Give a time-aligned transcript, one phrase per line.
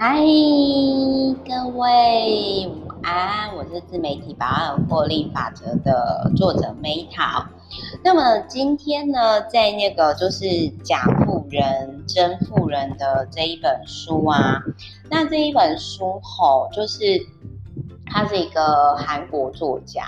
[0.00, 0.20] 嗨，
[1.44, 3.56] 各位午安！
[3.56, 7.46] 我是自媒体百万获利法则的作者 Meta。
[8.04, 14.62] 那么今天呢，在那个就是假富人真富人的这一本书啊，
[15.10, 17.26] 那这一本书吼，就是
[18.06, 20.04] 他是一个韩国作家。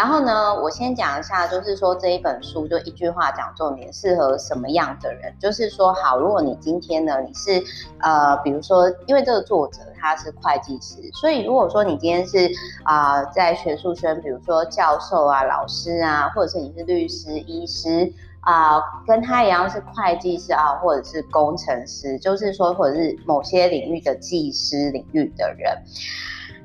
[0.00, 5.30] 然后呢，我先讲一下，就是说这一本书就一句话讲重点，适合什么样的人？
[5.38, 7.62] 就是说，好，如果你今天呢，你是
[7.98, 12.50] 呃，比如说，因为这个作者他是会计师，所以如果说你今天是
[12.82, 25.76] 啊、在学术圈，比如说教授啊、老师啊，或者是你是律师、医师啊、跟他一样是会计师啊，或者是工程师，就是说，或者是某些领域的技师领域的人。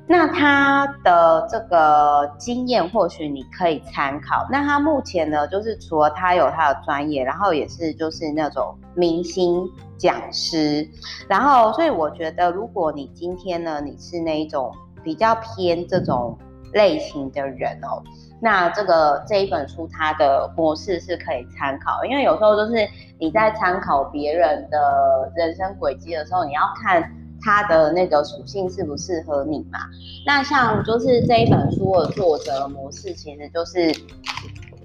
[0.08, 4.46] 那他的这个经验或许你可以参考。
[4.48, 10.88] 那他目前呢，就是除了他有他的专业，然后也是就是那种明星讲师，
[11.28, 14.72] 然后所以我觉得，如果你今天呢，你是那一种
[15.02, 16.38] 比较偏这种
[16.72, 18.00] 类型的人哦，
[18.40, 22.88] 那这个这一本书它的模式是可以参考，因为有时候就是
[23.18, 27.12] 你在参考别人的人生轨迹的时候，你要看。
[27.42, 29.80] 它的那个属性适不适合你嘛？
[30.26, 33.94] 那像就是这一本书的作者模式，其实就是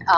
[0.07, 0.15] 呃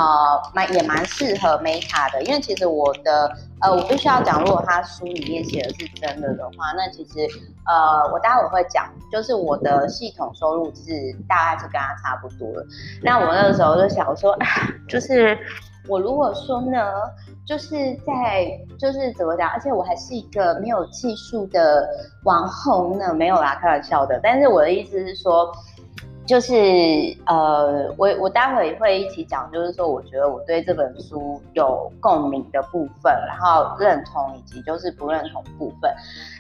[0.54, 3.32] 蛮也蛮适合 Meta 的，因为其实我的
[3.62, 7.28] 呃我必须要讲，如果他书里面写的是真的的话，那其实
[7.66, 10.92] 呃我待会会讲，就是我的系统收入是
[11.28, 12.66] 大概是跟他差不多的。
[13.02, 14.38] 那我那个时候就想说，
[14.88, 15.38] 就是。
[15.88, 16.80] 我如果说呢，
[17.46, 18.48] 就是在
[18.80, 21.88] 就是怎么讲，而且我还是一个没有技术的
[22.24, 24.20] 网红呢，没有啦，开玩笑的。
[24.24, 25.52] 但是我的意思是说，
[26.26, 26.56] 就是
[27.26, 35.94] 呃，我我待会会一起讲，就是说，我觉得我对这本书有共鸣的部分，然后认同以及就是不认同部分。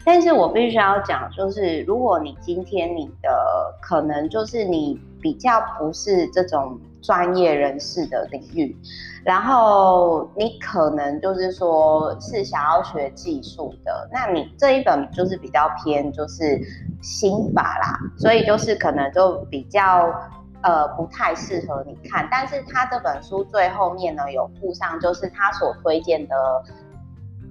[0.05, 8.75] 但是我必须要讲，就是如果你今天你的可能就是你比较不是这种专业人士的领域。
[9.23, 16.59] 然后你可能就是说是想要学技术的，那你这一本就是比较偏就是
[17.01, 20.13] 心法啦，所以就是可能就比较
[20.61, 22.27] 呃不太适合你看。
[22.29, 26.35] 但是他这本书最后面呢有附上，就是他所推荐的，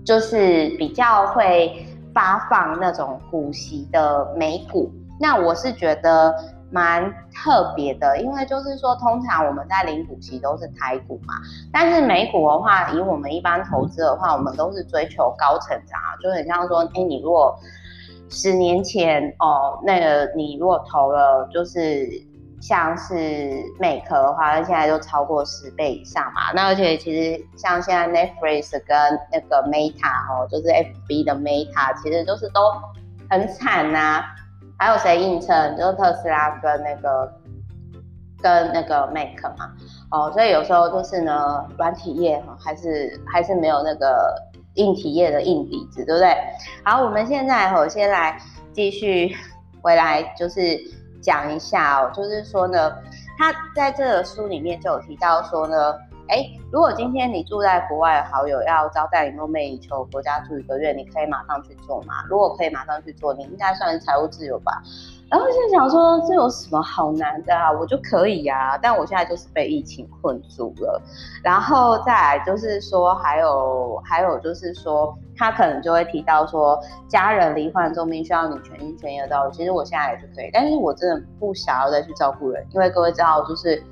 [0.04, 4.92] 就是比较会发放那种股息的美股。
[5.18, 6.34] 那我是觉得。
[6.72, 11.34] 蛮特别的，因为就是说，通常我们在领股息都是台股嘛，
[11.70, 17.54] 但是美股的话，以我们一般投资的话，我们都是追求高成长，就很像说，哎，你如果
[18.30, 22.08] 十年前哦，那个你如果投了，就是
[22.62, 26.52] 像是美科的话，那现在就超过十倍以上嘛。
[26.54, 28.96] 那而且其实像现在 Netflix 跟
[29.30, 32.72] 那个 Meta 哦，就是 FB 的 Meta，其实就是都
[33.28, 34.24] 很惨呐、
[34.82, 35.76] 还有谁硬撑？
[35.76, 37.32] 就是特斯拉跟那个
[38.42, 39.70] 跟那个 Mac 嘛，
[40.10, 44.34] 哦，所以有时候就是呢，软体业哈还是还是没有那个
[44.74, 46.36] 硬体业的硬底子，对不对？
[46.82, 48.36] 好，我们现在我先来
[48.72, 49.36] 继续
[49.80, 50.76] 回来，就是
[51.22, 52.92] 讲一下哦，就是说呢，
[53.38, 55.94] 他在这个书里面就有提到说呢。
[56.32, 62.24] 哎，如果今天你住在国外好友要招待你梦寐以求国家住一个月，你可以马上去做吗？
[62.26, 64.82] 如果可以马上去做，你应该算是财务自由吧。
[65.30, 67.70] 然后就想说，这有什么好难的啊？
[67.70, 71.02] 我就可以呀，但我现在就是被疫情困住了。
[71.44, 79.50] 然后再来就是说，还有还有就是说，他可能就会提到说，家人罹患重病需要你全心全意的照顾。
[79.54, 83.84] 其实我现在也是可以，但是我真的不想要再去照顾人，因为各位知道就是。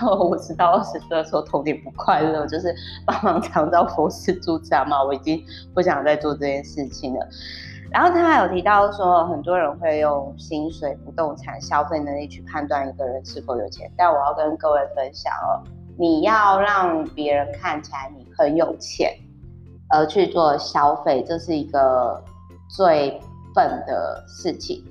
[0.00, 5.44] 我知道二十岁的时候童年不快乐，就是帮忙长照佛事住家嘛，我已经
[5.74, 7.28] 不想再做这件事情了。
[7.90, 15.60] 然后他还有提到说，很多人会用薪水、不动产、消费能力去判断一个人是否有钱，但我要跟各位分享哦，
[15.98, 19.14] 你要让别人看起来你很有钱
[19.90, 22.24] 而去做消费，这是一个
[22.66, 23.20] 最
[23.54, 24.82] 笨的事情。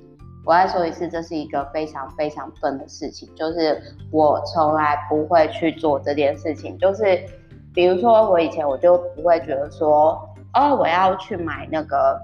[0.44, 3.80] 我再说一次，这是一个非常非常笨的事情，就是
[4.10, 6.76] 我从来不会去做这件事情。
[6.78, 7.24] 就是
[7.72, 12.20] 比如说，我以前我就不会觉得说，哦，我要去买那个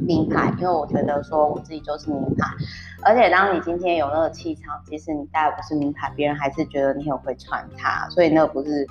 [0.00, 2.48] 名牌，因为我觉得说我自己就是名牌。
[3.04, 8.84] 而且当你今天有那个气场，即使你戴不是名牌，别人还是觉得你很会穿它，所以那个不是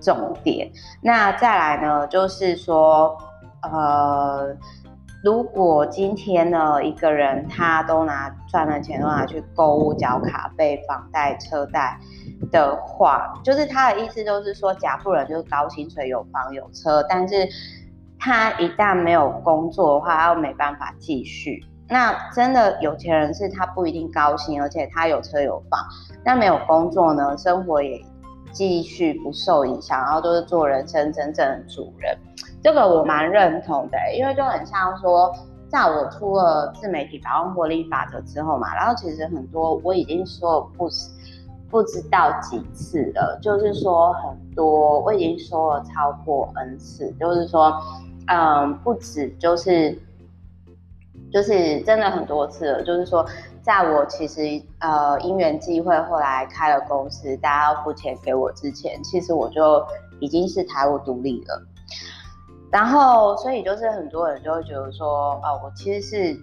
[0.00, 0.70] 重点。
[1.02, 3.18] 那再来呢，就是说，
[3.62, 4.56] 呃。
[5.22, 11.98] 如果今天呢，一个人他都拿赚了钱都拿去购物、缴卡费、房贷、车贷
[12.50, 17.46] 的话，就是他的意思就是说，假富人就是高薪水、有房有车，但是
[18.18, 25.78] 他一旦没有工作的话，他又没办法继续，那真的有钱人是他不一定高薪，而且他有车有房，
[26.24, 28.02] 那没有工作呢，生活也
[28.52, 32.16] 继续不受影响，然后都是做人生真正的主人。
[32.62, 35.32] 这个我蛮认同的，因为就很像说，
[35.68, 40.88] 在我出了自媒体百万获利法则之后嘛，然后其实很多我已经说了不
[41.70, 47.72] 不知道几次了，就是说很多我已经说了超过 N 次，就是说，
[48.26, 49.98] 嗯，不止就是。
[51.32, 53.24] 就是真的很多次了，就是说，
[53.62, 54.40] 在我其实
[54.80, 59.80] 呃因缘际会后来开了公司，大家要付钱给我之前，其实我就
[60.18, 61.62] 已经是财务独立了。
[62.70, 66.36] 然后，所以就是很多人就会觉得说，哦，我其实是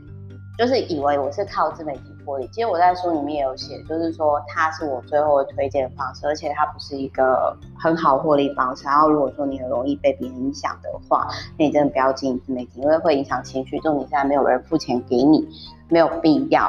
[0.58, 2.48] 就是以为我是靠自媒体获利。
[2.48, 8.84] 其实我在书里面也有写，就是说它是我最后的推荐方式，而且它不是一个很好获利方式。
[8.84, 11.28] 然后如果说你很容易被别人影响的话，
[11.58, 13.80] 那你真的不要经营自媒体，因为会影响情绪。
[13.80, 15.48] 重点现在没有人付钱给你，
[15.90, 16.68] 没有必要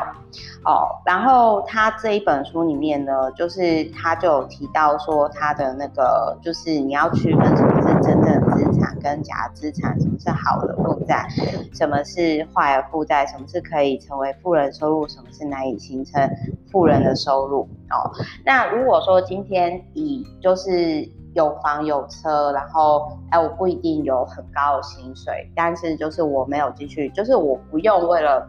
[0.64, 1.00] 哦。
[1.04, 11.26] 然后他这一本书里面呢，就是他就有提到说他的那个，就是你要区分什么是真正的资产跟假资产，什么是好的负债，
[11.72, 16.28] 什么是坏的负债，什么是可以成为富人收入，什么是难以形成
[16.70, 18.10] 富人的收入哦。
[18.44, 28.46] 那如果说今天以就是有房有车，然后哎，我不一定有很高的薪水，但是就是我没有继续，就是我不用为了。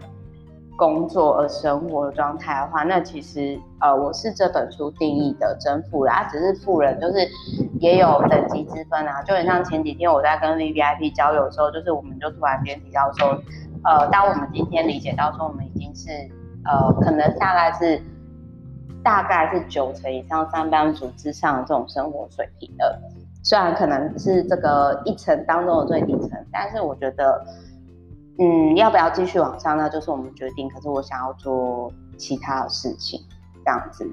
[0.80, 7.28] 工作而生活的状态的话，那其实呃，我是这本书定义的真富人，他只是富人，就是
[7.82, 9.22] 也有等级之分啊。
[9.24, 13.38] 就很像前几天我在跟 VVIP 交流的时候，就是我们就突然间提到说，
[13.84, 16.10] 呃，当我们今天理解到说，我们已经是
[16.64, 18.02] 呃，可能大概是
[19.04, 22.98] 大概是九成以上上班族之上的这种生活水平的，
[23.44, 27.46] 虽然可能是这个一层当中的最底层，但是我觉得。
[28.40, 29.78] 嗯，要不要继续往上？
[29.78, 30.70] 那就是我们决定。
[30.70, 33.20] 可是我想要做其他的事情，
[33.66, 34.10] 这样子。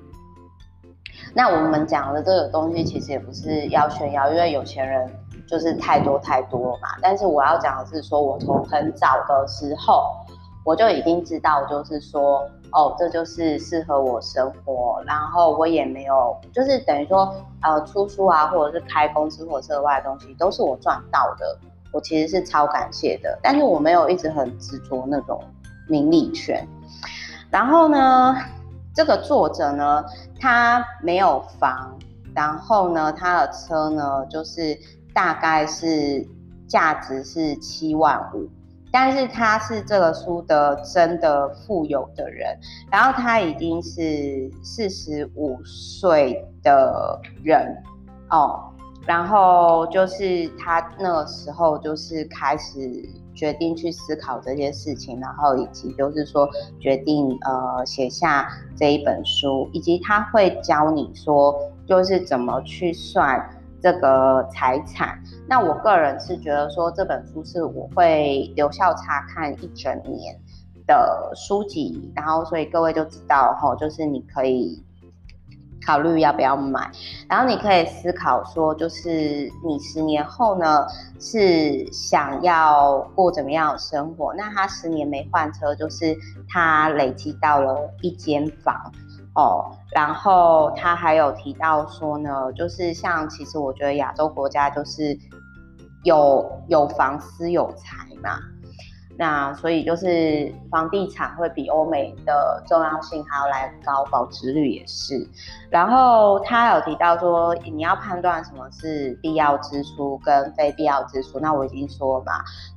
[1.33, 5.09] 那我们讲的这个东西其实也不是要炫耀，因为有钱人
[5.47, 6.89] 就是太多太多了嘛。
[7.01, 10.13] 但是我要讲的是，说我从很早的时候
[10.65, 12.41] 我就已经知道，就是说，
[12.73, 15.01] 哦，这就是适合我生活。
[15.07, 17.33] 然后我也没有，就是等于说，
[17.63, 21.57] 呃，出书啊，或者是开公司或者是额外的东西，都是我赚到的。
[21.97, 25.43] 我其实是超感谢的，但是我没有一直很执着那种
[25.89, 26.69] 名利权。
[27.51, 28.37] 然后呢，
[28.95, 30.05] 这个作者呢，
[30.39, 31.97] 他没有房，
[32.35, 34.79] 然后呢，他的车呢，就是
[35.15, 36.23] 大概是
[36.69, 38.47] 价值是七万五，
[38.93, 42.55] 但是他是这个书的真的富有的人，
[42.91, 47.75] 然后他已经是四十五岁的人
[48.29, 48.71] 哦。
[49.07, 56.49] 然后就是他那个时候就是开始决定去思考这些事情，然后以及就是说
[56.81, 61.55] 决定呃写下这一本书，以及他会教你说
[61.87, 63.49] 就是怎么去算
[63.81, 65.23] 这个财产。
[65.47, 70.37] 那我个人是觉得说这本书是我会留校察看一整年
[70.85, 74.83] 的书籍，然后所以各位就知道齁，就是你可以。
[75.87, 76.91] 考虑要不要买，
[77.29, 80.85] 然后你可以思考说，就是你十年后呢，
[81.21, 84.35] 是想要过怎么样的生活？
[84.35, 86.17] 那他十年没换车，就是
[86.49, 88.75] 他累积到了一间房
[89.37, 89.65] 哦。
[89.95, 95.17] 然后他还有提到说呢，就是像其实我觉得亚洲国家就是
[96.03, 98.41] 有有房思有财嘛。
[99.19, 105.27] 那所以就是房地产会比欧美的重要性还要来高，保值率也是。
[105.71, 111.41] 然后他有提到说，你要判断什么是必要支出跟非必要支出。
[111.41, 112.33] 那我已经说了嘛，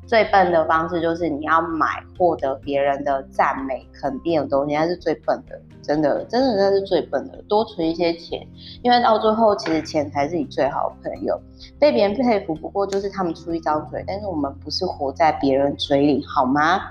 [0.09, 5.55] 最笨的方式就是你要买获得别人的赞美肯定的东西，那是最笨的。
[5.83, 7.39] 真的，真的那是最笨的。
[7.47, 8.41] 多存一些钱，
[8.81, 11.39] 因为到最后其实钱才是你最好的朋友。
[11.79, 16.81] 被别人佩服，不过就是他们出一张嘴，但是我们不是活在别人嘴里，好吗？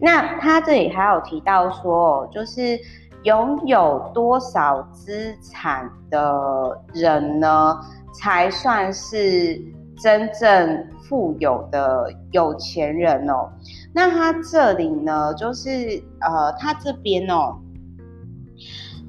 [0.00, 2.78] 那他这里还有提到说，就是
[3.24, 7.76] 拥有多少资产的人呢，
[8.14, 9.60] 才算是
[10.00, 13.50] 真正富有的有钱人哦？
[13.92, 17.58] 那他这里呢，就是呃，他这边哦。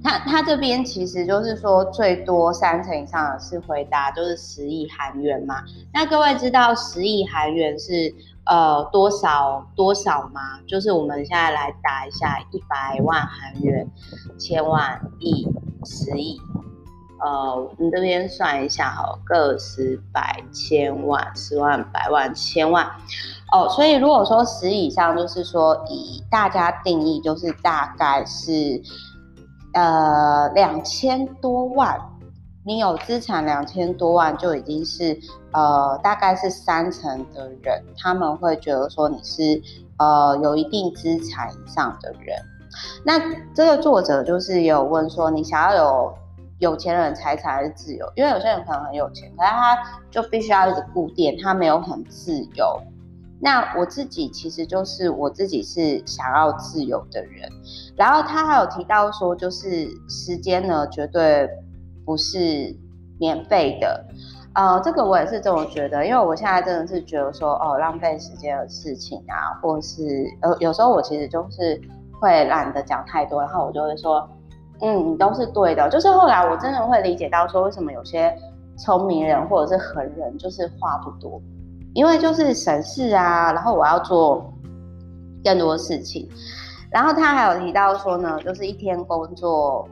[0.02, 5.62] 他他这边其实就是说，最多三成以上的是回答，就是十亿韩元嘛。
[5.94, 8.16] 那各位知道十亿韩元是
[8.46, 10.62] 呃多少多少吗？
[10.66, 13.86] 就是我们现在来打一下一百万韩元，
[14.40, 15.46] 千万亿
[15.84, 16.40] 十亿，
[17.20, 22.90] 呃，你这边算一下哈，个十百千万十万百万千万，
[23.52, 28.82] 哦，所以如果说十以上，就是说以大家定义，就是大概是
[29.74, 32.00] 呃两千多万，
[32.66, 35.20] 你有资产两千多万就已经是
[35.52, 39.62] 呃大概是三成的人，他们会觉得说你是
[39.98, 42.38] 呃有一定资产以上的人。
[43.04, 43.20] 那
[43.54, 46.14] 这个作者就是有问说，你想要有
[46.60, 48.06] 有钱人财产还是自由？
[48.16, 49.78] 因为有些人可能很有钱，可是他
[50.12, 52.80] 就必须要一直固定，他没有很自由。
[53.42, 57.50] 那我自己其实就是我自己是想要自由的人，
[57.96, 61.50] 然后他还有提到说，就是时间呢绝对
[62.06, 62.76] 不是
[63.18, 64.06] 免费的，
[64.56, 70.04] 呃，这个我也是这么觉得，因为我现在真的是觉得说，哦，浪费时间的事情啊，或是
[70.42, 71.80] 呃，有时候我其实就是
[72.20, 74.30] 会懒得讲太多，然后我就会说，
[74.82, 78.34] 嗯，都是对的，就是后来我真的会理解到说，为什么有些
[78.78, 81.42] 聪明人或者是狠人就是话不多。
[81.96, 84.54] 因为就是省事啊，然后我要做
[85.44, 86.30] 更多事情，
[86.92, 89.90] 然后他还有提到说呢，就是一天工作，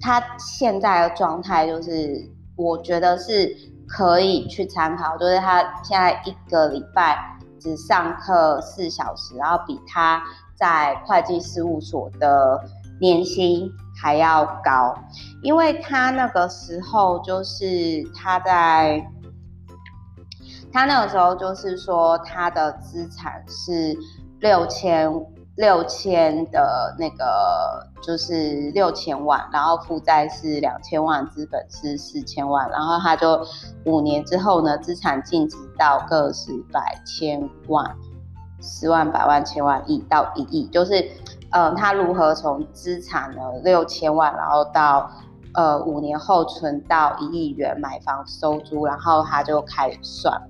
[0.00, 2.16] 他现在的状态就是
[2.56, 3.52] 我觉得是
[3.88, 7.18] 可以去参考，就是他现在一个礼拜
[7.58, 10.22] 只上课四小时，然后比他
[10.54, 12.62] 在会计事务所的
[13.00, 13.68] 年薪
[14.02, 14.92] 还要高，
[15.42, 19.06] 因为他那个时候就是他在。
[20.74, 23.94] 他那个时候就是说，他的资产是
[24.40, 25.06] 六千
[25.56, 33.46] 六千的那个，就是六千万，然后负债是两千万，资本是四千万，然后他就
[33.84, 37.94] 五年之后呢，资产净值到个十百千万、
[38.62, 41.06] 十万、百万、千万、亿到一亿，就是，
[41.52, 45.10] 呃，他如何从资产呢六千万，然后到
[45.54, 50.40] 呃五年后存到一亿元买房收租，然后他就开始算。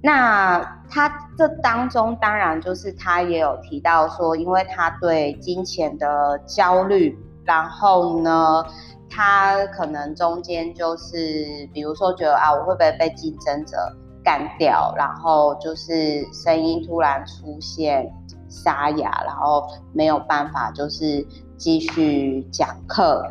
[0.00, 8.64] 那他这当中当然就是他也有提到说，因为他对金钱的焦虑，然后呢，
[9.10, 13.76] 他可能中间就是比如说觉得啊，我会不会被竞争者
[14.22, 18.08] 干掉，然后就是声音突然出现
[18.48, 21.26] 沙哑，然后没有办法就是
[21.56, 23.26] 继续讲课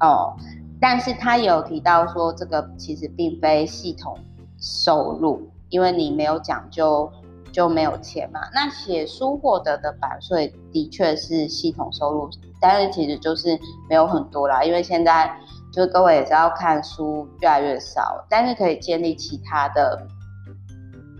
[0.00, 0.34] 哦。
[0.80, 4.18] 但是他有提到说，这个其实并非系统
[4.58, 5.48] 收入。
[5.68, 7.10] 因为你没有讲究，
[7.50, 8.40] 就没有钱嘛。
[8.52, 12.28] 那写书获得的版税的确是系统收入，
[12.60, 14.62] 但是其实就是没有很多啦。
[14.62, 15.34] 因为现在
[15.72, 20.06] 就是各位也知道，看书越来越少，但是可以建立其他的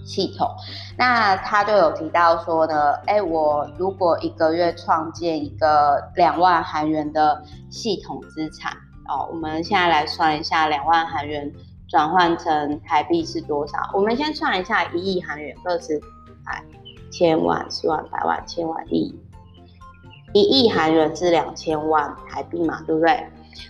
[0.05, 0.49] 系统。
[0.97, 8.73] 那他就有提到说呢，哎，我如果一个月创建一个两万韩元的系统资产
[9.09, 11.53] 哦，我们现在来算一下两万韩元。
[11.89, 13.77] 转换成台币是多少？
[13.93, 16.01] 我们先算一下，一亿韩元，二十
[16.43, 16.65] 百
[17.11, 19.15] 千万、十万、百万、千万、亿。
[20.33, 23.27] 一亿韩元是两千万台币嘛，对不对？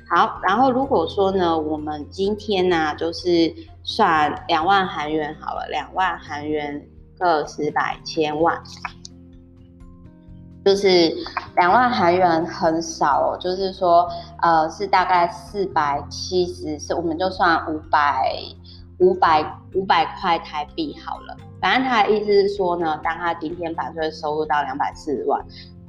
[0.08, 6.86] 好，然后如果说呢，我们今天呢、就是算两万韩元好了，两万韩元
[7.18, 8.60] 个十百千万。
[10.64, 11.12] 就是
[11.56, 14.08] 两万韩元很少哦，就是说，
[14.40, 18.32] 呃，是大概四百七十，是我们就算五百
[18.98, 21.36] 五百五百块台币好了。
[21.60, 25.44] 反正他的意思是说呢，当他今天版税收入到两百四十万，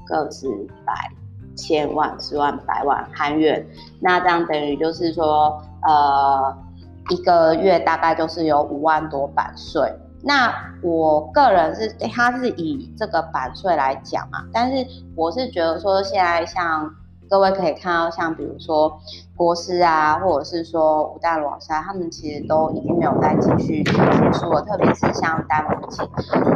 [0.08, 0.48] 个十
[0.84, 1.08] 百
[1.56, 3.64] 千万十万百万韩元，
[4.00, 6.58] 那这样等于就是说，呃，
[7.10, 9.94] 一个月大概就是有五万多版税。
[10.26, 16.90] 那我个人是，他是以这个版税来讲嘛，但是我是觉得说，现在像
[17.30, 19.00] 各位可以看到，像比如说
[19.36, 23.92] 国师啊，或者是说吴淡如老师，他们其实都已经没有再继续写
[24.32, 26.08] 书了，特别是像丹凤姐，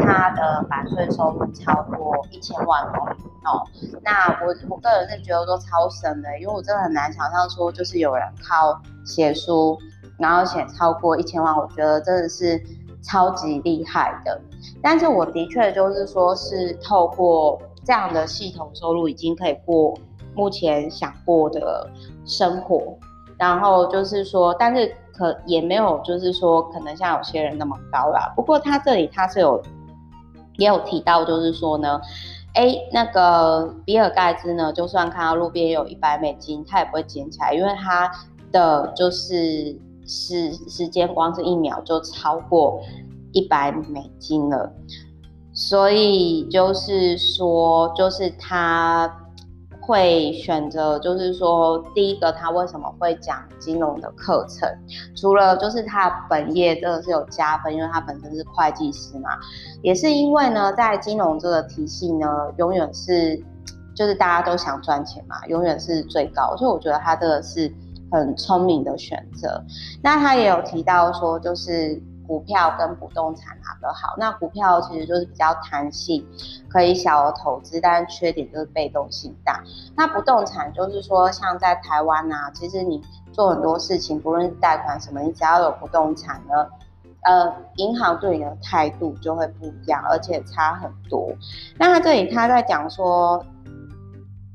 [0.01, 3.67] 他的版税收入超过一千万哦。
[4.01, 9.77] 那我我个人是觉得说超神的，因为我真的很难想象说，就是有人靠写书，
[10.17, 12.61] 然后写超过一千万，我觉得真的是。
[13.03, 14.41] 超级厉害的，
[14.81, 19.97] 但是我的确就是说，是透过这样的系统收入，已经可以过
[20.35, 21.89] 目前想过的
[22.25, 22.97] 生活。
[23.37, 28.33] 然后就是说，但是可也没有，就是说可能像有些人那么高啦。
[28.35, 29.61] 不过他这里他是有
[30.57, 32.01] 也有提到，就是说呢，
[32.55, 38.11] 哎，那个比尔盖茨呢，就算看到路边有一百美金，他也不会捡起来，因为他
[38.51, 39.79] 的就是。
[40.07, 42.81] 时时间光是一秒就超过
[43.33, 44.71] 一百美金了，
[45.53, 49.13] 所以就是说，就是他
[49.81, 54.67] 会选择，就是说，第一个他为什么会讲金融的课程？
[55.15, 59.29] 除了就是他本业真的是有加分，因为他本身是会计师嘛，
[59.81, 63.41] 也是因为呢，在金融这个体系呢，永远是
[63.95, 67.73] 就是大家都想赚钱嘛，永远是最高，所以我觉得他这个是
[68.11, 69.63] 很聪明的选择。
[70.01, 72.01] 那他也有提到说，就是。
[72.27, 74.13] 股票跟不动产哪个好？
[74.17, 76.27] 那股票其实就是比较弹性，
[76.67, 79.63] 可以小额投资，但是缺点就是被动性大。
[79.95, 86.67] 那不动产就是说，像在台湾啊，其实你做很多事情，不论是贷款什么，你只要有不动产呢，
[87.21, 91.29] 呃，银行对你的态度就会不一样，而且差很多。
[91.79, 93.41] 那他这里他在讲说，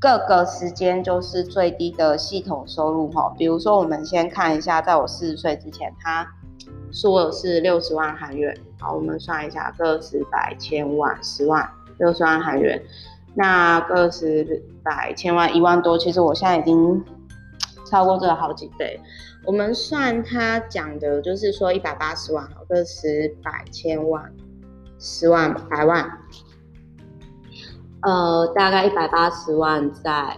[0.02, 6.26] 各个时间就是最低的系统收入哈，比如说我们先看一下，在我四十岁之前，他。
[6.92, 11.66] 说的是六十万韩元，好，我们算一下，个十百千万十万
[11.98, 12.80] 六十万韩元，
[13.34, 17.02] 那个十百千万一万多，其实我现在已经
[17.86, 19.00] 超过这个好几倍。
[19.46, 24.30] 我们算他讲的，就是说一百八十万，个十百千万
[24.98, 26.06] 十万百万，
[28.02, 30.36] 呃，大概一百八十万在。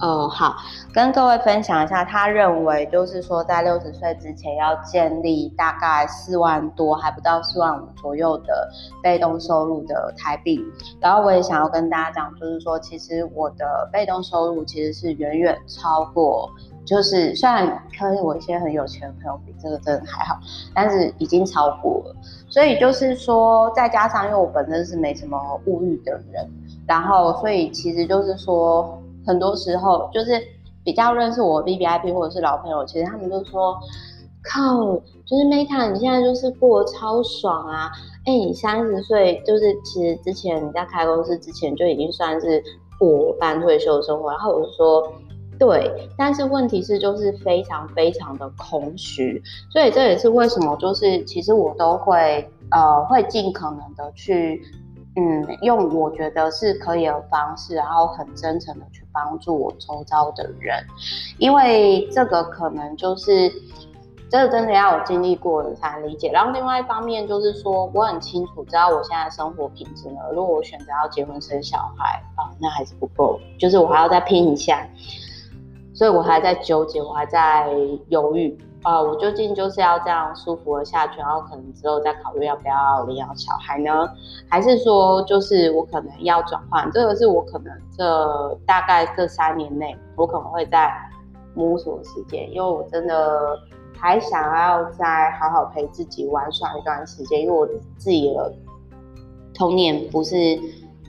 [0.00, 0.54] 哦，好，
[0.94, 8.70] 跟各位分享一下，他认为就是说，在六十岁之前要建立大概四万多，还不到四万五左右的
[9.02, 10.64] 被动收入的台币。
[11.00, 16.48] 然后我也想要跟大家讲，就是说，其实我的被动收入其实是远远超过，
[16.88, 20.40] 就是虽然跟我一些很有钱的朋友比，这个真的还好，
[20.74, 22.16] 但是已经超过了。
[22.48, 26.50] 所以就是说，再加上因为我本身是没什么物欲的人，
[26.86, 28.98] 然后所以其实就是说。
[29.26, 30.42] 很多时候就是
[30.82, 33.78] 比较认识我 VVIP 或者是老朋友，其实他们都说，
[34.42, 37.90] 靠，就是 Meta 你现在就是过得超爽啊！
[38.24, 42.64] 哎、你三十岁就是其实之前你在开公司之前就已经算是
[42.98, 45.12] 过半退休生活，然后我就说，
[45.58, 54.62] 对，但是问题是就是非常非常的空虚，所以这也是为什么就是其实我都会呃会尽可能的去。
[55.16, 60.80] 嗯，用我觉得是可以的方式，然后很真诚的去帮助我周遭的人，
[61.38, 63.50] 因为这个可能就是，
[64.30, 66.30] 这个真的要有经历过的才理解。
[66.30, 74.86] 然后另外一方面就是说，我很清楚知道我现在生活品质呢，如果我选择要结婚生小孩啊，那还是不够，就是我还要再拼一下，
[75.98, 77.68] 所以我还在纠结，我还在
[78.06, 78.56] 犹豫。
[78.84, 84.08] 啊，我究竟就是要这样舒服的下去，然后可能之后再考虑要不要领养小孩呢？
[84.48, 86.88] 还是说，就是我可能要转换？
[86.92, 90.88] 这个是我可能这大概这三年内，我可能会在
[91.54, 93.58] 摸索时间，因为我真的
[93.98, 98.54] 还想要再好好陪自己玩耍一段时间，因为我自己的
[99.52, 100.36] 童年不是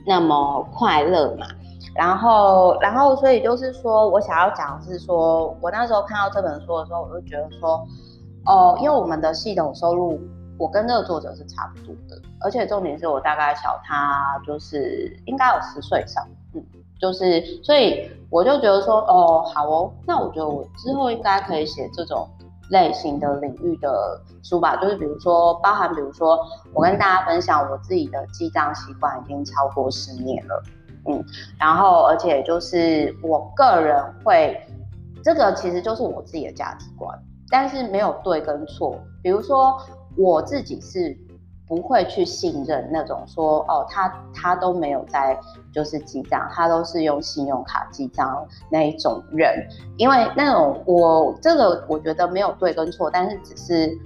[0.04, 1.46] 那么快乐嘛。
[1.94, 7.84] 然后，然后，所以就是说，我想要讲的是说，我那时候看到这本书的时候，我就觉得说，
[8.46, 10.18] 哦，因为我们的系统收入，
[10.56, 16.24] 我跟这个作者是差不多的，而且重点是我大概小他就是应该有十岁以上，
[16.54, 16.64] 嗯，
[17.00, 22.26] 就是，所以我就觉得说，哦，好哦，那我觉得我之后应该可以写这种
[22.70, 26.38] 类型的领域的书吧，就是比如说，包含比如说，
[26.72, 30.62] 我跟大家分享我自己的记账习惯已经超过十年了。
[31.06, 31.24] 嗯，
[31.58, 34.60] 然后而且就是我个人会，
[35.22, 37.18] 这个其实就是我自己的价值观，
[37.50, 38.98] 但是没有对跟错。
[39.22, 39.80] 比如说
[40.16, 41.16] 我自己是
[41.66, 45.38] 不会去信任那种说哦，他他都没有在
[45.72, 53.98] 就是记账，他都是用信用卡记账那一种人，因为那种我这个我觉得没有对跟错，但是只是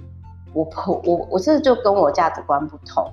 [0.53, 0.67] 我
[1.03, 3.11] 我我这就跟我价值观不同。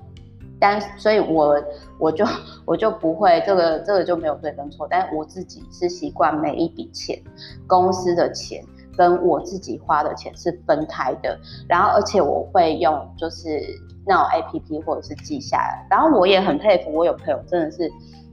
[0.65, 1.61] 但所以我，
[1.99, 2.25] 我就
[2.65, 7.21] 我就不会这个这个就没有对跟错，但我自己是习惯每一笔钱，
[7.67, 8.65] 公司的钱
[8.97, 11.37] 跟我自己花的钱是分开的，
[11.69, 13.61] 然后而且我会用就是
[14.07, 17.91] 那种 APP 或者是记下来，然后我也很佩服，我有朋友真的是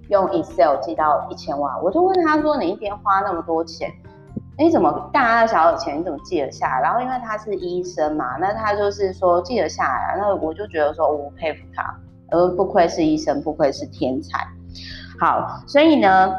[0.10, 3.92] 用 Excel 记到一千万，我就问他说，你一天花那么多钱，
[4.56, 6.82] 你怎么大大小小的钱你怎么记得下来？
[6.84, 11.92] 然后因为他是医生嘛，那他就是说记得下来，那我就觉得说我佩服他。
[12.32, 14.48] 而不愧是医生，不愧是天才。
[15.20, 16.34] 好，所以呢，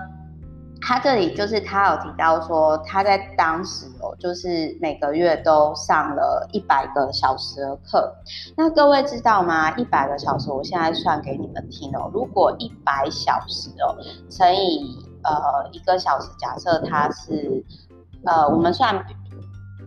[0.81, 8.14] 他这里就是他有提到说，他在当时哦，就是每个月都上了一百个小时的课。
[8.57, 9.70] 那各位知道吗？
[9.76, 12.11] 一百个小时，我现在算给你们听哦。
[12.14, 13.96] 如果一百小时哦，
[14.31, 17.64] 乘以呃一个小时，假设它是
[18.24, 19.05] 呃，我们算。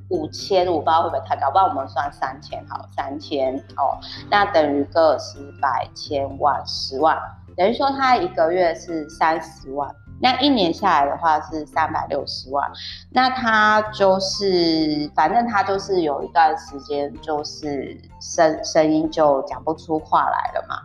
[0.09, 3.97] 五千，我不知道会不会太高，不然我们算三千好，三千哦，
[4.29, 7.17] 那等于个十百千万十万，
[7.55, 9.89] 等于说他一个月是三十万
[10.21, 12.71] 那一年下来的话是三百六十万。
[13.11, 20.77] 那他就是，反正他就是有一段时间就是声声音就讲不出话来了嘛。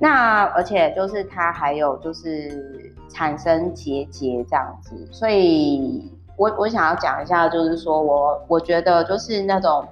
[0.00, 9.84] 那而且就是他还有就是产生结节这样子，所以我我想要讲一下，就是说我我觉得就是那种。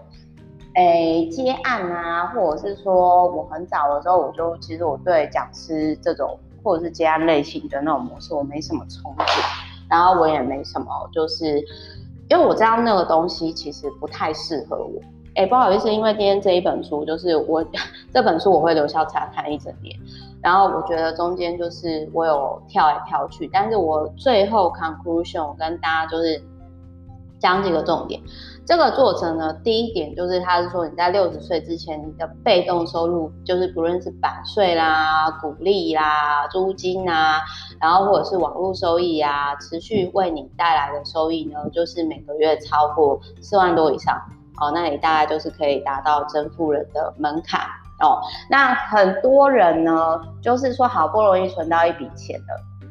[0.78, 9.24] 诶，接案啊，或者是说我很早的时候，我就其实我对讲师这种或者是接案类型的那种模式，我没什么憧憬，
[9.88, 11.64] 然后我也没什么，就是
[12.28, 15.00] 因为我知道那个东西其实不太适合我。
[15.36, 17.64] 诶，不好意思，因为今天这一本书就是我
[18.12, 19.98] 这本书我会留校查看一整年，
[20.42, 26.42] 然后我觉得中间就是我有跳来跳去，但是我最后 conclusion 我跟大家就是
[27.38, 28.20] 讲几个重点。
[28.64, 37.40] 这个作者呢，第一点就是他是说，你在六十岁之前，你的被动收入就是不论是版税啦、股利啦、租金啊，
[37.80, 44.20] 然后或者是网络收益啊，持续为你带来的收益呢，就是每个月超过四万多以上
[44.60, 47.60] 哦，那你大概就是可以达到真富人的门槛
[48.00, 48.20] 哦。
[48.50, 52.46] 那很多人呢，就是说好不容易存到一笔钱了。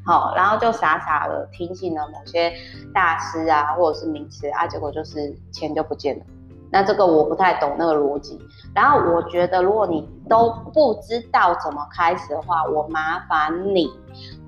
[0.05, 2.53] 好，然后就傻傻的听信了某些
[2.93, 6.25] 大师啊，或者是名词啊，结果就是钱就不见了。
[6.71, 8.39] 那这个我不太懂那个逻辑。
[8.75, 13.89] 然后我觉得，如果你都不知道怎么开始的话，我麻烦你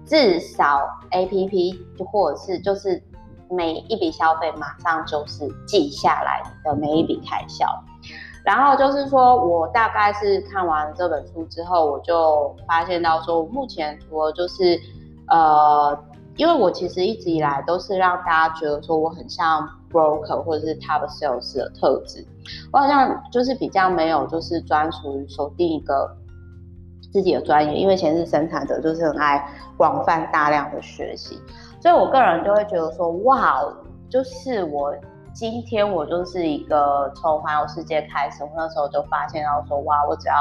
[0.05, 3.01] 至少 APP 就或者是就是
[3.49, 7.65] 每一笔消费马上就是记下来的每一笔开销。
[8.47, 14.79] 然后就是说我大概是看完这本书之后，我就发现到说，目前我就是。
[15.29, 15.93] 呃，
[16.37, 22.25] 因为我其实一直以来都是让大家觉得说我很像 broker 或者是 top sales 的特质，
[22.71, 26.15] 我好像就是比较没有就是专属于锁定一个
[27.11, 31.37] 自己的专业，因为前是生产者，就是很爱广泛大量的学习，
[31.81, 33.61] 所以我个人就会觉得说，哇，
[34.09, 34.95] 就是我
[35.37, 40.35] 今天我就是一个从环游世界开始，我那时候就发现到说，哇，我只要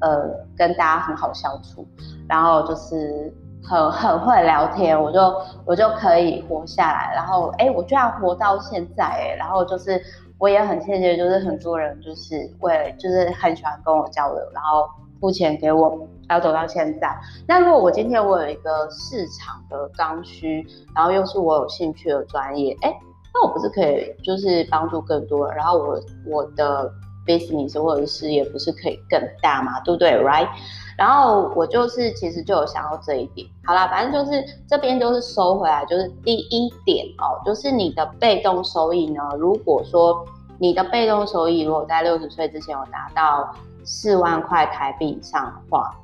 [0.00, 1.84] 呃跟大家很好相处，
[2.28, 3.34] 然后就是。
[3.68, 5.20] 很很会聊天，我就
[5.66, 10.00] 我就可以活下来，然后哎，我居然活到现在哎，然后就是
[10.38, 14.88] 我也很谢谢，就是很多人就是为就是很喜欢跟我交流，然后
[15.20, 17.12] 付钱给我，然后走到现在。
[17.44, 20.64] 那如果我今天我有一个市场的刚需，
[20.94, 22.96] 然后又是我有兴趣的专业，哎，
[23.38, 26.90] 那我不是可以就是帮助更多人，然后我我的
[27.26, 29.78] business 或者是事业不是可以更大吗？
[29.80, 30.48] 对不对？Right？
[30.96, 40.24] 然后我就是其实就有想到这一点，好啦，反正就是这边就是收回来，就是第一点哦，就是你的被动收益呢，如果说
[40.58, 45.94] 你的被动收益如果在六十岁之前有达到四万块台币以上的话，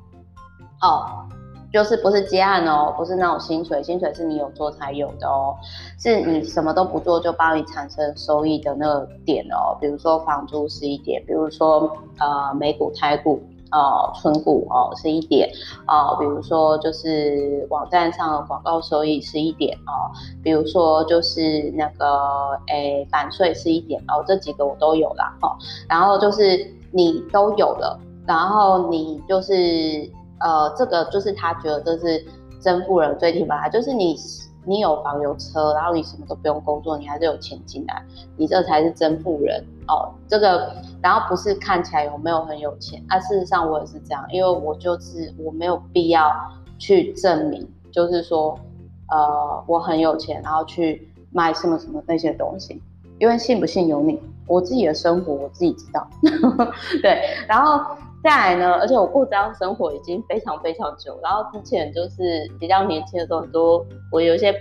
[0.83, 1.25] 哦，
[1.73, 5.55] 就是不是接案哦，不是那种薪水，薪水是你有做才有的哦，
[5.99, 13.41] 是你什么都不做就帮你产生收益的那个点哦，比如说房租是一点，比如说呃美股、台股。
[13.75, 15.49] 哦，存股哦是一点
[15.87, 25.57] 哦，比如说就是网站上的广告收益是一点哦，比如说就是那个诶版税是一点哦，这几个我都有啦哦，
[25.89, 30.07] 然后就是你都有了，然后你就是
[30.39, 32.25] 呃这个就是他觉得这是
[32.61, 34.15] 真富人最起码就是你。
[34.65, 38.01] 你有房有车，然后你什么都不用工作，你还是有钱进来，
[38.37, 40.09] 你这才是真富人哦。
[40.25, 46.33] 这个，然后不是看起来有没有很有钱，啊，事实上我也是这样，因为我就是我没有必要
[46.79, 48.57] 去证明，就是说，
[49.09, 52.81] 呃，我很有钱，然后去卖什么什么那些东西，
[53.19, 54.17] 因为信不信由你，
[54.47, 56.07] 我自己的生活我自己知道，
[57.03, 57.97] 对，然后。
[58.23, 61.19] 再来呢，而且我过这样生活已经非常非常久。
[61.21, 64.55] 然后之前就是比较年轻的时候，很多我有一些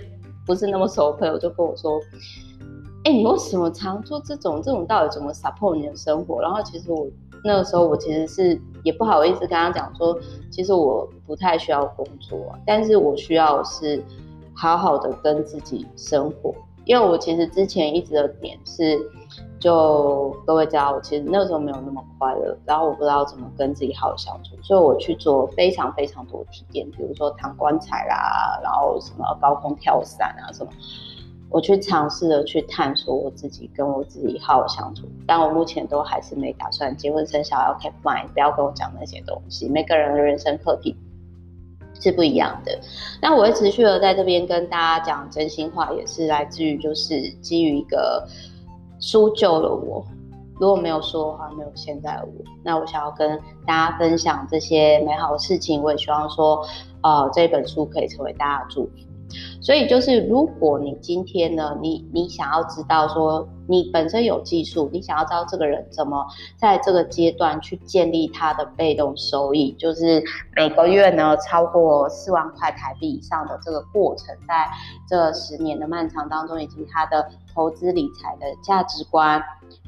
[0.45, 2.01] 不是那么熟的朋友就跟我说
[3.05, 4.61] ：“哎、你为什么常做这种？
[4.61, 7.07] 这种到底怎么 support 你的生活？”然后其实我
[7.45, 10.19] 那个时候我其实是也不好意思跟他讲说，
[10.51, 14.03] 其实我不太需要工作，但是我需要是
[14.57, 16.53] 好好的跟自己生活。
[16.85, 18.99] 因为我其实之前一直的点是，
[19.59, 30.73] 就各位知道，我其实那个时候没有那么快乐，然后我不知道怎么跟自己好好相处，所以我去做非常非常多体验，比如说躺棺材啦，然后什么高空跳伞啊什么，
[31.49, 35.07] 我去尝试的去探索我自己，跟我自己好好相处。
[35.27, 39.69] 但我目前都还是没打算结婚生小孩，OK fine，不要跟我讲那些东西。
[39.69, 40.97] 每个人的人生课题。
[42.01, 42.77] 是不一样的。
[43.21, 48.27] 那我会持续的在这边跟大家讲真心话，也是来自于就是基于一个
[49.03, 50.03] 书救了我。
[50.61, 52.45] 如果没有说的话，没有现在的我。
[52.63, 56.65] 那我想要跟大家分享这些美好的事情，我也希望说，
[57.03, 58.93] 呃，这本书可以成为大家的祝福。
[59.63, 66.27] 所以就是，如果你今天呢，你你想要知道说，你本身有技术，你想要知道这个人怎么
[66.59, 70.23] 在这个阶段去建立他的被动收益，就是
[70.55, 74.69] 每个月呢超过四万块台币以上的这个过程，在
[75.09, 79.41] 这十年的漫长当中，以及他的投资理财的价值观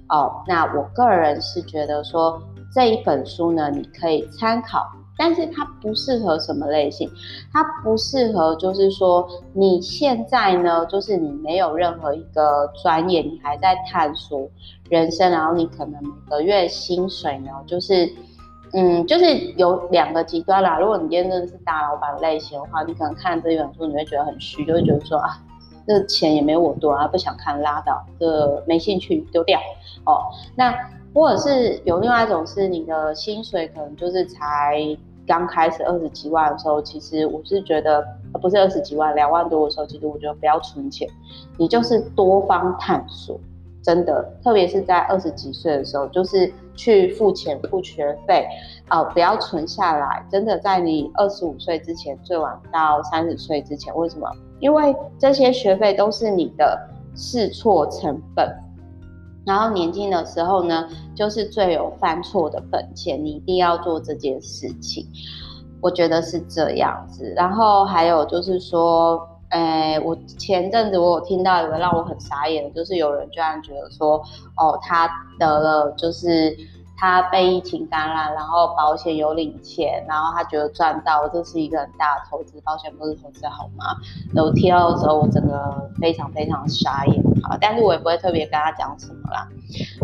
[0.09, 2.43] 哦，那我个人是觉得说
[2.75, 4.87] 这一本书呢，你可以参考。
[5.17, 7.09] 但是它不适合什么类型，
[7.53, 14.51] 它不适合就是说你现在呢，就是你没有任何一个专业，你还在探索
[14.91, 18.13] 人生，然后你可能每个月薪水呢，就是
[18.73, 20.81] 嗯，就是有两个极端啦。
[20.81, 25.39] 如果你真的是大老板类型的话，你可能看这一本书你会觉得很虚，就会觉得说啊，
[25.87, 29.59] 这钱也没我多啊，不想看拉倒，这没兴趣丢掉
[30.07, 30.25] 哦。
[30.57, 30.75] 那
[31.15, 34.81] 或者是有另外一种是你的薪水可能就是才
[35.27, 38.05] 刚开始二十几万的时候，其实我是觉得
[38.43, 41.09] 不是二十几万，两万多的时候，其实我觉得不要存钱，
[41.57, 43.39] 你就是多方探索，
[43.83, 48.47] 真的，特别是在二十几岁的时候，就是去付钱付学费
[48.89, 54.29] 啊、不要存下来，真的在你二十五岁之前，最晚到三十岁之前，为什么？
[54.65, 58.51] 因为这些学费都是你的试错成本。
[59.45, 65.07] 然后年轻的时候呢，就是最有犯错的本钱，你一定要做这件事情。
[65.83, 67.31] 我觉得是这样子。
[67.37, 74.17] 然后还有就是说，诶，我前阵子我有听到一个让我很傻眼，就是有人居然觉得说，
[74.57, 75.07] 哦，他
[75.39, 76.57] 得了就是。
[77.05, 83.85] 他被疫情感染，然后保险有领钱，然后他觉得赚到，这是一个很大的投资，保险不是投资好吗？
[84.35, 87.59] 然后听到的时候，我整个非常非常傻眼啊！
[87.61, 89.47] 但是我也不会特别跟他讲什么啦。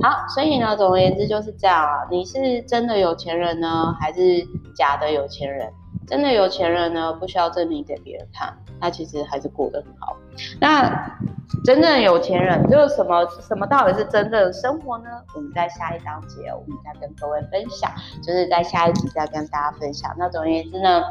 [0.03, 2.07] 好，所以呢，总而言之就是这样啊。
[2.11, 5.73] 你是真的有钱人呢，还是假的有钱人？
[6.07, 10.17] 真的有钱人呢，不需要证明给别人看，他其实还是过得很好。
[10.61, 11.17] 那。
[11.65, 15.11] 真正有钱人就是什么什么到底是真正的生活呢？
[15.35, 17.91] 我们在下一章节，我们再跟各位分享，
[18.23, 20.15] 就是在下一集再跟大家分享。
[20.17, 21.03] 那总而言之呢，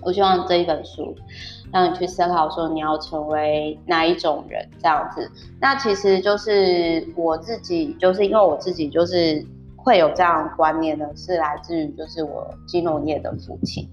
[0.00, 1.14] 我希望这一本书
[1.70, 5.30] 让你去思考说你要成为哪一种人这样子。
[5.60, 13.86] 那其实就是我自己，就是因为我自己就是会有这样观念呢，是来自于就是我金融业的父亲。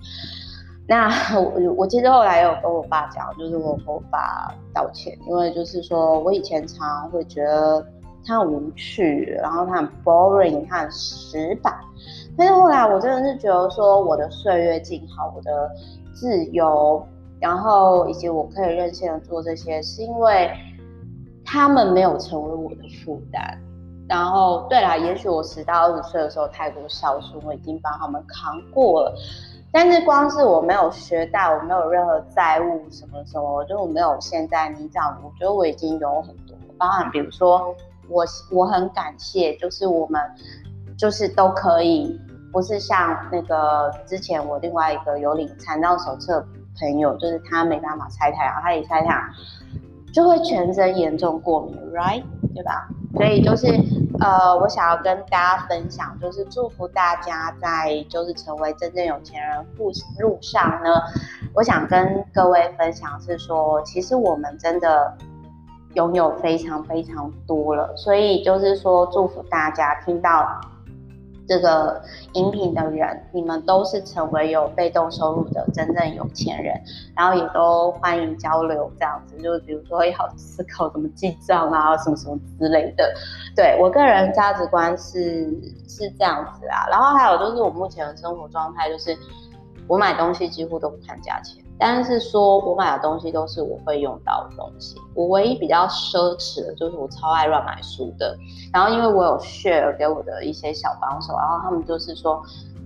[0.86, 1.08] 那
[1.40, 7.86] 我我其实后来有跟我爸讲，就是我跟我爸道歉，因为就是说我以前常常会觉得
[8.26, 11.74] 他很无趣，然后他很 boring，他很死板。
[12.38, 15.72] 但是后来我真的是觉得说我的岁月静好，我的
[16.14, 17.02] 自由，
[17.40, 20.52] 然后以及我可以任性的做这些，是因为
[21.46, 23.58] 他们没有成为我的负担。
[24.10, 29.16] 然后对啦，也许我十到二十岁的时候太过孝顺，我已经帮他们扛过了。
[29.76, 36.56] 但是光是我没有学贷，我没有任何债务什么什么，我就没有现在你这样，我觉得我已经有很多。
[36.78, 37.76] 包含比如说
[38.08, 40.22] 我我很感谢，就是我们
[40.96, 46.46] 就是都可以，不是像那个之前我另外一个有领残障手册
[46.80, 49.22] 朋友，就是他没办法晒太阳，他一拆太阳
[50.14, 52.24] 就会全身严重过敏，right？
[52.54, 52.88] 对吧？
[53.16, 53.68] 所以就是。
[54.20, 60.90] 呃，我想要跟大家分享，就是祝福大家在就是成为真正有钱人路路上呢，
[61.54, 65.18] 我想跟各位分享是说，其实我们真的
[65.96, 70.62] 拥有非常非常多了，所以就是说祝福大家听到。
[71.48, 72.02] 这个
[72.34, 76.80] 饮品的人，你们都是成为有被动收入的真正有钱人，
[77.16, 83.14] 然后也都欢迎交流，这样子，就是比如说要思考怎么记账啊，什么什么之类的。
[83.56, 85.50] 对，我个人价值观是
[85.88, 89.18] 是这样子啊，然后还有就是我目前的生活状态就是，
[89.88, 91.63] 我买东西几乎都不看价钱。
[91.80, 94.96] 但是说，我买的东西都是我会用到的东西。
[95.16, 98.38] 我唯一比较奢侈的就是我超爱乱买书的。
[98.72, 102.42] 然后因为我有 share 给我的一些小帮手，然后他们就是说：“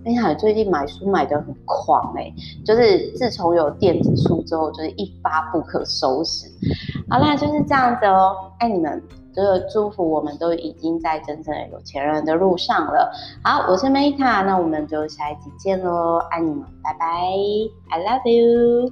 [0.05, 6.47] 哎呀，最近买书买的很狂哎、欸，就是自从有电子书之后，就是一发不可收拾。”
[7.09, 9.03] 好啦，就是这样子哦，爱你们。
[9.37, 13.11] 所有祝福我们都已经在真正的有钱人的路上了。
[13.43, 17.05] 好，我是 Meta，那我们就下一集见喽，爱你们，拜拜
[17.91, 18.91] ，I love you。